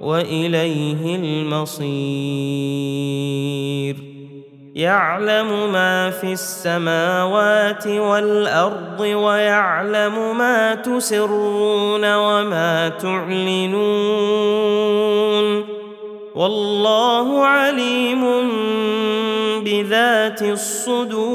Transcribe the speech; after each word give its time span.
وإليه 0.00 1.16
المصير. 1.16 1.84
يعلم 4.74 5.72
ما 5.72 6.10
في 6.10 6.32
السماوات 6.32 7.86
والأرض 7.86 9.00
ويعلم 9.00 10.38
ما 10.38 10.74
تسرون 10.74 12.14
وما 12.14 12.88
تعلنون. 12.88 13.74
والله 16.34 17.44
عليم 17.44 18.24
بذات 19.64 20.42
الصدور. 20.42 21.34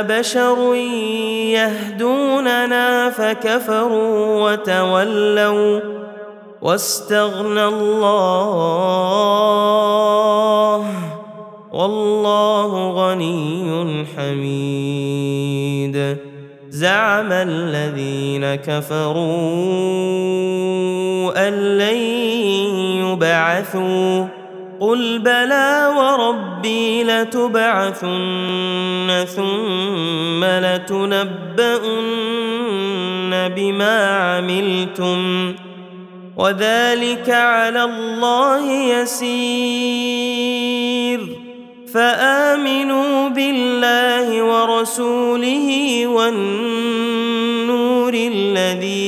ابشر 0.00 0.74
يهدوننا 1.54 3.10
فكفروا 3.10 4.50
وتولوا 4.50 5.80
واستغنى 6.62 7.64
الله 7.64 8.98
والله 11.72 12.90
غني 12.90 14.06
حميد 14.16 15.48
زعم 16.70 17.32
الذين 17.32 18.54
كفروا 18.54 19.18
أن 21.48 21.78
لن 21.78 21.96
يبعثوا 23.06 24.37
قل 24.80 25.18
بلى 25.18 25.92
وربي 25.96 27.04
لتبعثن 27.04 28.06
ثم 29.36 30.44
لتنبؤن 30.44 32.18
بما 33.48 34.18
عملتم 34.18 35.54
وذلك 36.36 37.30
على 37.30 37.84
الله 37.84 38.72
يسير 38.72 40.18
فامنوا 41.94 43.28
بالله 43.28 44.42
ورسوله 44.42 46.06
والنور 46.06 48.14
الذي 48.14 49.07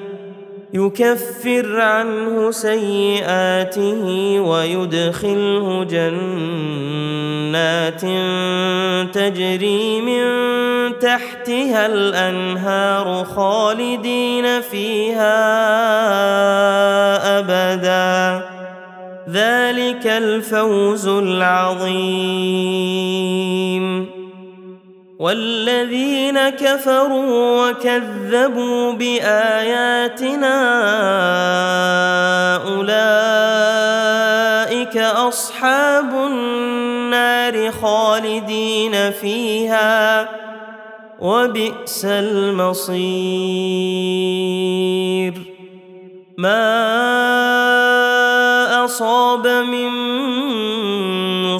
يكفر 0.73 1.81
عنه 1.81 2.51
سيئاته 2.51 4.03
ويدخله 4.39 5.83
جنات 5.83 6.71
تجري 9.15 10.01
من 10.01 10.23
تحتها 10.99 11.85
الأنهار 11.85 13.23
خالدين 13.23 14.61
فيها 14.61 15.39
أبدا. 17.39 18.45
ذلك 19.29 20.07
الفوز 20.07 21.07
العظيم. 21.07 22.71
والذين 25.21 26.49
كفروا 26.49 27.69
وكذبوا 27.69 28.91
بآياتنا 28.93 30.57
أولئك 32.67 33.37
أصحاب 34.97 36.13
النار 36.13 37.71
خالدين 37.71 39.11
فيها 39.11 40.29
وبئس 41.19 42.05
المصير. 42.05 43.41
ما 46.37 46.71
أصاب 48.85 49.47
من 49.47 49.91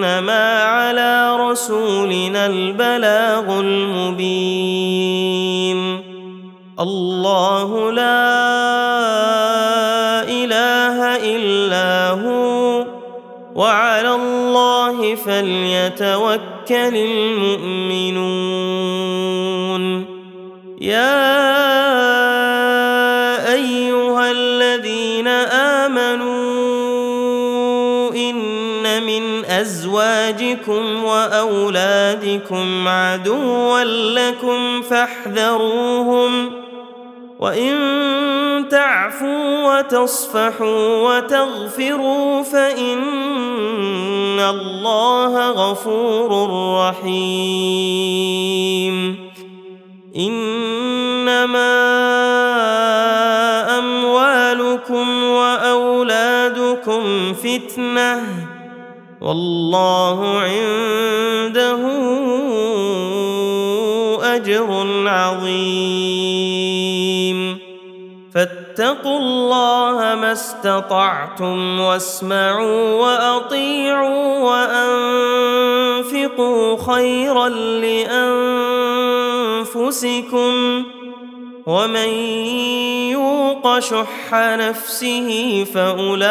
فانما 0.00 0.62
على 0.62 1.36
رسولنا 1.36 2.46
البلاغ 2.46 3.60
المبين. 3.60 5.00
الله 6.80 7.92
لا 7.92 8.20
إله 10.24 11.16
إلا 11.36 12.10
هو 12.10 12.86
وعلى 13.54 14.14
الله 14.14 15.14
فليتوكل 15.14 16.96
المؤمنون. 16.96 18.24
يا 20.80 21.89
أزواجكم 29.70 31.04
وأولادكم 31.04 32.88
عدوا 32.88 33.84
لكم 34.14 34.82
فاحذروهم 34.82 36.50
وإن 37.38 37.74
تعفوا 38.70 39.78
وتصفحوا 39.78 41.16
وتغفروا 41.16 42.42
فإن 42.42 44.40
الله 44.40 45.50
غفور 45.50 46.50
رحيم. 46.88 48.10
إنما 50.16 51.70
أموالكم 53.78 55.24
وأولادكم 55.24 57.04
فتنة. 57.34 58.59
والله 59.20 60.40
عنده 60.40 61.80
أجر 64.36 64.84
عظيم. 65.08 65.60
فاتقوا 68.34 69.18
الله 69.18 69.96
ما 70.14 70.32
استطعتم 70.32 71.80
واسمعوا 71.80 72.92
وأطيعوا 72.92 74.38
وأنفقوا 76.08 76.94
خيرا 76.94 77.48
لأنفسكم. 79.88 80.84
ومن 81.66 82.08
يوق 83.10 83.78
شح 83.78 84.32
نفسه 84.32 85.64
فأولئك 85.74 86.30